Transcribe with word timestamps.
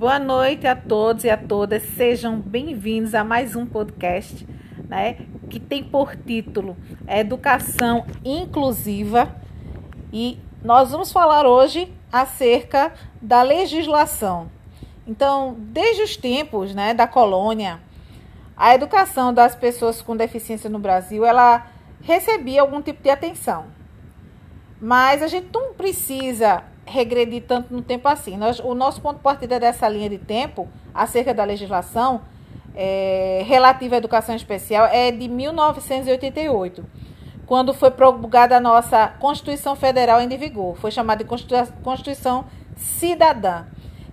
Boa 0.00 0.18
noite 0.18 0.66
a 0.66 0.74
todos 0.74 1.24
e 1.24 1.28
a 1.28 1.36
todas. 1.36 1.82
Sejam 1.82 2.40
bem-vindos 2.40 3.14
a 3.14 3.22
mais 3.22 3.54
um 3.54 3.66
podcast, 3.66 4.48
né, 4.88 5.26
que 5.50 5.60
tem 5.60 5.84
por 5.84 6.16
título 6.16 6.74
Educação 7.06 8.06
Inclusiva. 8.24 9.36
E 10.10 10.38
nós 10.64 10.90
vamos 10.90 11.12
falar 11.12 11.44
hoje 11.44 11.92
acerca 12.10 12.94
da 13.20 13.42
legislação. 13.42 14.50
Então, 15.06 15.54
desde 15.58 16.02
os 16.02 16.16
tempos, 16.16 16.74
né, 16.74 16.94
da 16.94 17.06
colônia, 17.06 17.78
a 18.56 18.74
educação 18.74 19.34
das 19.34 19.54
pessoas 19.54 20.00
com 20.00 20.16
deficiência 20.16 20.70
no 20.70 20.78
Brasil, 20.78 21.26
ela 21.26 21.66
recebia 22.00 22.62
algum 22.62 22.80
tipo 22.80 23.02
de 23.02 23.10
atenção. 23.10 23.66
Mas 24.80 25.22
a 25.22 25.26
gente 25.26 25.50
não 25.52 25.74
precisa 25.74 26.64
regredir 26.90 27.44
tanto 27.46 27.72
no 27.72 27.82
tempo 27.82 28.08
assim. 28.08 28.36
Nós, 28.36 28.58
o 28.58 28.74
nosso 28.74 29.00
ponto 29.00 29.16
de 29.16 29.22
partida 29.22 29.60
dessa 29.60 29.88
linha 29.88 30.10
de 30.10 30.18
tempo, 30.18 30.68
acerca 30.92 31.32
da 31.32 31.44
legislação 31.44 32.22
é, 32.74 33.42
relativa 33.46 33.94
à 33.94 33.98
educação 33.98 34.34
especial, 34.34 34.86
é 34.86 35.10
de 35.12 35.28
1988, 35.28 36.84
quando 37.46 37.72
foi 37.72 37.90
promulgada 37.90 38.56
a 38.56 38.60
nossa 38.60 39.08
Constituição 39.20 39.76
Federal 39.76 40.20
em 40.20 40.28
vigor. 40.28 40.76
Foi 40.76 40.90
chamada 40.90 41.24
de 41.24 41.30
Constituição 41.82 42.44
Cidadã, 42.76 43.66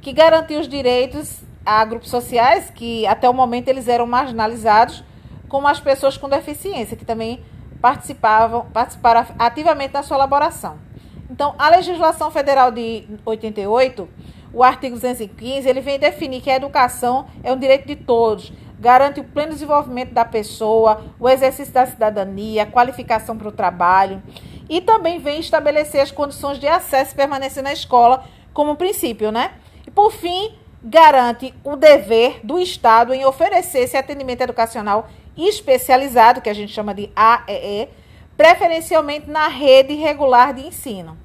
que 0.00 0.12
garantiu 0.12 0.60
os 0.60 0.68
direitos 0.68 1.42
a 1.64 1.82
grupos 1.84 2.10
sociais 2.10 2.70
que 2.70 3.06
até 3.06 3.28
o 3.28 3.32
momento 3.32 3.68
eles 3.68 3.88
eram 3.88 4.06
marginalizados, 4.06 5.02
como 5.48 5.66
as 5.66 5.80
pessoas 5.80 6.16
com 6.16 6.28
deficiência, 6.28 6.96
que 6.96 7.04
também 7.04 7.42
participavam, 7.80 8.66
participaram 8.66 9.26
ativamente 9.38 9.92
da 9.92 10.02
sua 10.02 10.16
elaboração. 10.16 10.78
Então, 11.34 11.52
a 11.58 11.68
legislação 11.68 12.30
federal 12.30 12.70
de 12.70 13.08
88, 13.26 14.08
o 14.52 14.62
artigo 14.62 14.94
215, 14.94 15.68
ele 15.68 15.80
vem 15.80 15.98
definir 15.98 16.40
que 16.40 16.48
a 16.48 16.54
educação 16.54 17.26
é 17.42 17.52
um 17.52 17.58
direito 17.58 17.88
de 17.88 17.96
todos, 17.96 18.52
garante 18.78 19.18
o 19.18 19.24
pleno 19.24 19.50
desenvolvimento 19.50 20.14
da 20.14 20.24
pessoa, 20.24 21.06
o 21.18 21.28
exercício 21.28 21.74
da 21.74 21.86
cidadania, 21.86 22.66
qualificação 22.66 23.36
para 23.36 23.48
o 23.48 23.50
trabalho, 23.50 24.22
e 24.70 24.80
também 24.80 25.18
vem 25.18 25.40
estabelecer 25.40 26.00
as 26.00 26.12
condições 26.12 26.60
de 26.60 26.68
acesso 26.68 27.14
e 27.14 27.16
permanência 27.16 27.60
na 27.64 27.72
escola 27.72 28.22
como 28.52 28.76
princípio, 28.76 29.32
né? 29.32 29.54
E 29.84 29.90
por 29.90 30.12
fim, 30.12 30.54
garante 30.80 31.52
o 31.64 31.74
dever 31.74 32.38
do 32.44 32.60
Estado 32.60 33.12
em 33.12 33.24
oferecer 33.24 33.80
esse 33.80 33.96
atendimento 33.96 34.42
educacional 34.42 35.08
especializado, 35.36 36.40
que 36.40 36.48
a 36.48 36.54
gente 36.54 36.72
chama 36.72 36.94
de 36.94 37.10
AEE, 37.16 37.88
preferencialmente 38.36 39.28
na 39.28 39.48
rede 39.48 39.94
regular 39.94 40.54
de 40.54 40.64
ensino. 40.64 41.23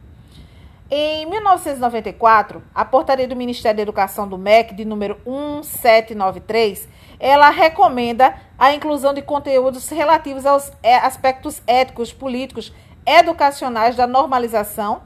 Em 0.91 1.23
1994, 1.27 2.63
a 2.73 2.83
portaria 2.83 3.27
do 3.27 3.35
Ministério 3.35 3.77
da 3.77 3.83
Educação 3.83 4.27
do 4.27 4.39
MEC, 4.39 4.73
de 4.73 4.83
número 4.83 5.19
1793, 5.23 6.89
ela 7.19 7.51
recomenda 7.51 8.33
a 8.57 8.73
inclusão 8.73 9.13
de 9.13 9.21
conteúdos 9.21 9.87
relativos 9.89 10.47
aos 10.47 10.71
é, 10.81 10.95
aspectos 10.95 11.61
éticos, 11.67 12.11
políticos, 12.11 12.73
educacionais 13.05 13.95
da 13.95 14.07
normalização 14.07 15.03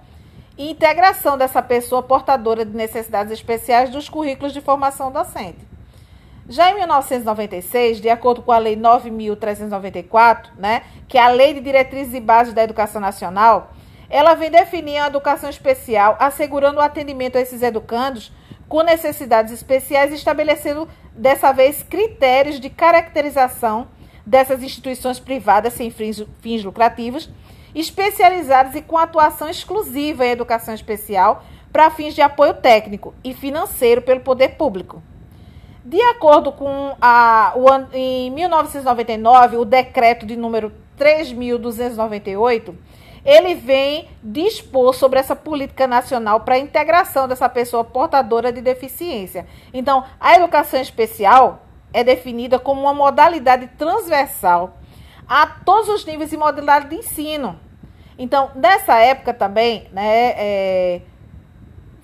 e 0.58 0.72
integração 0.72 1.38
dessa 1.38 1.62
pessoa 1.62 2.02
portadora 2.02 2.64
de 2.64 2.76
necessidades 2.78 3.34
especiais 3.34 3.90
dos 3.90 4.08
currículos 4.08 4.54
de 4.54 4.62
formação 4.62 5.12
docente. 5.12 5.68
Já 6.48 6.72
em 6.72 6.76
1996, 6.76 8.00
de 8.00 8.10
acordo 8.10 8.42
com 8.42 8.54
a 8.54 8.58
Lei 8.58 8.78
9.394, 8.78 10.48
né, 10.58 10.84
que 11.10 11.18
é 11.18 11.22
a 11.22 11.30
Lei 11.30 11.54
de 11.54 11.60
Diretrizes 11.60 12.14
e 12.14 12.22
Bases 12.22 12.54
da 12.54 12.64
Educação 12.64 13.02
Nacional, 13.02 13.74
ela 14.14 14.36
vem 14.36 14.52
definir 14.52 15.00
a 15.00 15.08
educação 15.08 15.50
especial, 15.50 16.16
assegurando 16.20 16.78
o 16.78 16.84
atendimento 16.84 17.36
a 17.36 17.42
esses 17.42 17.64
educandos 17.64 18.32
com 18.70 18.84
necessidades 18.84 19.52
especiais, 19.52 20.14
estabelecendo 20.14 20.88
dessa 21.16 21.52
vez 21.52 21.82
critérios 21.82 22.60
de 22.60 22.70
caracterização 22.70 23.88
dessas 24.24 24.62
instituições 24.62 25.20
privadas 25.20 25.74
sem 25.74 25.90
fins, 25.90 26.24
fins 26.42 26.64
lucrativos, 26.64 27.28
especializadas 27.74 28.76
e 28.76 28.84
com 28.84 29.00
atuação 29.00 29.50
exclusiva 29.50 30.24
em 30.24 30.30
educação 30.30 30.76
especial 30.76 31.44
para 31.72 31.90
fins 31.90 32.14
de 32.14 32.22
apoio 32.22 32.54
técnico 32.54 33.16
e 33.24 33.34
financeiro 33.34 34.04
pelo 34.04 34.20
poder 34.20 34.50
público. 34.50 35.02
De 35.84 36.00
acordo 36.04 36.52
com 36.52 36.96
a, 37.02 37.54
o, 37.56 37.66
em 37.98 38.30
1999, 38.30 39.58
o 39.58 39.66
decreto 39.66 40.24
de 40.24 40.38
número 40.38 40.72
3.298, 41.00 42.76
ele 43.26 43.56
vem 43.56 44.10
dispor 44.22 44.94
sobre 44.94 45.20
essa 45.20 45.36
política 45.36 45.88
nacional 45.88 46.42
para 46.42 46.56
a 46.56 46.60
integração 46.60 47.28
dessa 47.28 47.48
pessoa 47.48 47.84
portadora 47.84 48.52
de 48.52 48.62
deficiência. 48.62 49.48
Então, 49.74 50.04
a 50.20 50.36
educação 50.36 50.80
especial 50.80 51.66
é 51.94 52.04
definida 52.04 52.60
como 52.60 52.82
uma 52.82 52.94
modalidade 52.94 53.68
transversal 53.78 54.78
a 55.28 55.48
todos 55.48 55.88
os 55.90 56.06
níveis 56.06 56.34
e 56.34 56.38
modalidades 56.38 56.90
de 56.90 56.96
ensino. 56.96 57.60
Então, 58.18 58.52
nessa 58.56 59.00
época 59.00 59.34
também, 59.34 59.88
né, 59.92 60.34
é, 60.36 61.02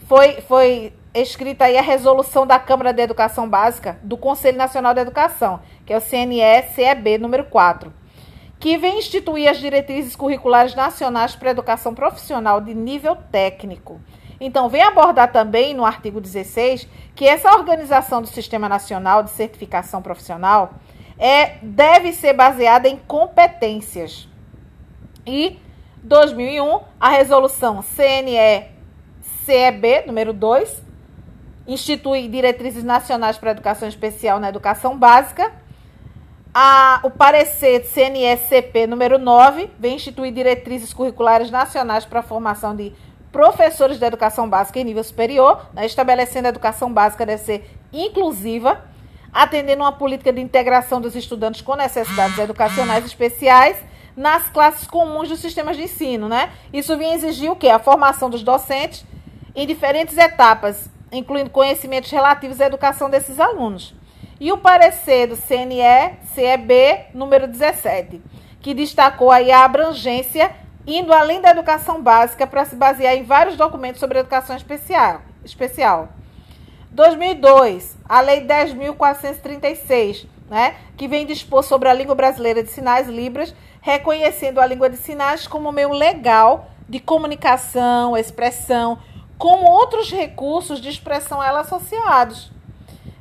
foi, 0.08 0.42
foi 0.42 0.94
escrita 1.14 1.66
aí 1.66 1.78
a 1.78 1.82
resolução 1.82 2.48
da 2.48 2.58
Câmara 2.60 2.94
de 2.94 3.02
Educação 3.02 3.48
Básica 3.48 4.00
do 4.04 4.18
Conselho 4.18 4.58
Nacional 4.58 4.94
de 4.94 5.02
Educação, 5.02 5.60
que 5.86 5.94
é 5.94 5.98
o 5.98 6.02
CNE-CEB 6.02 7.18
número 7.18 7.46
4, 7.46 7.92
que 8.60 8.78
vem 8.78 9.00
instituir 9.00 9.50
as 9.50 9.58
diretrizes 9.58 10.16
curriculares 10.16 10.76
nacionais 10.76 11.36
para 11.36 11.50
a 11.50 11.52
educação 11.52 11.96
profissional 11.96 12.60
de 12.60 12.74
nível 12.74 13.16
técnico. 13.32 14.02
Então, 14.40 14.70
vem 14.70 14.84
abordar 14.84 15.32
também 15.32 15.74
no 15.74 15.86
artigo 15.86 16.22
16 16.22 16.88
que 17.16 17.26
essa 17.26 17.54
organização 17.56 18.22
do 18.22 18.28
Sistema 18.28 18.70
Nacional 18.70 19.24
de 19.24 19.32
Certificação 19.32 20.02
Profissional 20.02 20.74
é, 21.18 21.58
deve 21.62 22.14
ser 22.14 22.34
baseada 22.34 22.88
em 22.88 22.96
competências. 22.98 24.28
E 25.26 25.60
2001, 26.04 26.80
a 27.00 27.10
resolução 27.10 27.82
CNE-CEB 27.82 28.68
número 30.08 30.32
2 30.32 30.84
institui 31.68 32.28
diretrizes 32.30 32.84
nacionais 32.84 33.38
para 33.38 33.52
a 33.52 33.54
educação 33.54 33.88
especial 33.88 34.40
na 34.40 34.50
educação 34.50 34.98
básica. 34.98 35.59
A, 36.54 37.00
o 37.04 37.12
parecer 37.12 37.86
CNSCP 37.86 38.88
número 38.88 39.20
9 39.20 39.70
vem 39.78 39.96
instituir 39.96 40.34
diretrizes 40.34 40.94
curriculares 40.94 41.52
nacionais 41.52 42.06
para 42.06 42.22
a 42.22 42.24
formação 42.24 42.76
de 42.76 42.92
professores 43.32 44.00
da 44.00 44.08
educação 44.08 44.50
básica 44.50 44.80
em 44.80 44.84
nível 44.84 45.04
superior, 45.04 45.68
né, 45.74 45.86
estabelecendo 45.86 46.48
a 46.48 46.50
educação 46.50 46.92
básica 46.92 47.26
deve 47.26 47.44
ser 47.44 47.70
inclusiva, 47.94 48.84
atendendo 49.32 49.84
uma 49.84 49.92
política 49.92 50.34
de 50.34 50.42
integração 50.42 51.00
dos 51.00 51.16
estudantes 51.16 51.62
com 51.62 51.76
necessidades 51.76 52.38
educacionais 52.40 53.06
especiais 53.06 53.78
nas 54.18 54.50
classes 54.50 54.88
comuns 54.88 55.30
dos 55.30 55.40
sistemas 55.40 55.78
de 55.78 55.84
ensino, 55.84 56.28
né? 56.28 56.52
Isso 56.74 56.98
vem 56.98 57.14
exigir 57.14 57.52
o 57.52 57.56
quê? 57.56 57.70
A 57.70 57.78
formação 57.78 58.30
dos 58.30 58.42
docentes 58.42 59.06
em 59.56 59.68
diferentes 59.68 60.18
etapas 60.18 60.90
incluindo 61.12 61.50
conhecimentos 61.50 62.12
relativos 62.12 62.62
à 62.62 62.66
educação 62.66 63.10
desses 63.10 63.40
alunos. 63.40 63.94
E 64.40 64.52
o 64.54 64.58
parecer 64.58 65.28
do 65.28 65.36
CNE-CEB 65.36 67.08
número 67.14 67.46
17, 67.46 68.22
que 68.62 68.74
destacou 68.74 69.32
aí 69.32 69.52
a 69.52 69.66
abrangência 69.66 70.52
indo 70.88 71.14
além 71.14 71.42
da 71.42 71.52
educação 71.52 72.02
básica 72.02 72.48
para 72.48 72.64
se 72.64 72.76
basear 72.76 73.16
em 73.16 73.24
vários 73.24 73.58
documentos 73.58 74.00
sobre 74.00 74.20
educação 74.20 74.56
especial. 74.56 75.22
especial. 75.44 76.10
2002, 76.92 77.98
a 78.08 78.22
Lei 78.22 78.46
10.436, 78.48 80.26
né, 80.50 80.76
que 80.98 81.08
vem 81.08 81.26
dispor 81.26 81.64
sobre 81.64 81.90
a 81.90 81.94
língua 81.94 82.16
brasileira 82.16 82.64
de 82.64 82.70
sinais 82.70 83.08
Libras, 83.08 83.54
reconhecendo 83.82 84.60
a 84.60 84.66
língua 84.66 84.90
de 84.90 84.98
sinais 84.98 85.48
como 85.48 85.72
meio 85.72 85.92
legal 85.92 86.72
de 86.88 87.00
comunicação, 87.00 88.18
expressão, 88.18 88.98
como 89.38 89.70
outros 89.70 90.12
recursos 90.12 90.82
de 90.82 90.90
expressão 90.90 91.40
a 91.40 91.48
ela 91.48 91.60
associados. 91.60 92.52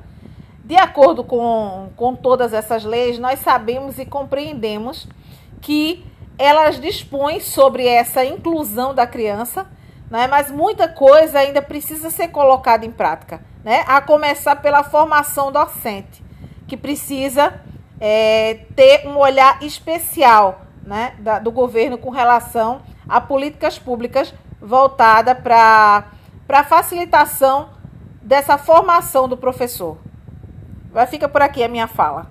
de 0.64 0.76
acordo 0.76 1.24
com, 1.24 1.90
com 1.96 2.14
todas 2.14 2.52
essas 2.52 2.84
leis, 2.84 3.18
nós 3.18 3.40
sabemos 3.40 3.98
e 3.98 4.06
compreendemos 4.06 5.08
que 5.60 6.04
elas 6.38 6.80
dispõem 6.80 7.40
sobre 7.40 7.86
essa 7.86 8.24
inclusão 8.24 8.94
da 8.94 9.06
criança, 9.06 9.66
né? 10.10 10.26
mas 10.26 10.50
muita 10.50 10.88
coisa 10.88 11.38
ainda 11.38 11.62
precisa 11.62 12.10
ser 12.10 12.28
colocada 12.28 12.84
em 12.84 12.90
prática, 12.90 13.40
né? 13.64 13.84
a 13.86 14.00
começar 14.00 14.56
pela 14.56 14.82
formação 14.82 15.52
docente, 15.52 16.24
que 16.66 16.76
precisa 16.76 17.54
é, 18.00 18.60
ter 18.74 19.06
um 19.06 19.16
olhar 19.16 19.62
especial 19.62 20.66
né? 20.90 21.14
Da, 21.18 21.38
do 21.38 21.52
governo 21.52 21.98
com 21.98 22.10
relação 22.10 22.82
a 23.08 23.20
políticas 23.20 23.78
públicas 23.78 24.34
voltada 24.60 25.34
para 25.34 26.04
a 26.48 26.64
facilitação 26.64 27.70
dessa 28.20 28.58
formação 28.58 29.28
do 29.28 29.36
professor. 29.36 29.98
Vai 30.92 31.06
fica 31.06 31.28
por 31.28 31.42
aqui 31.42 31.62
a 31.62 31.68
minha 31.68 31.86
fala. 31.86 32.26